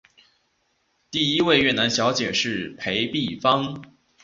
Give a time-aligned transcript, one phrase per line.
[1.11, 3.83] 第一位越南小姐是裴碧芳。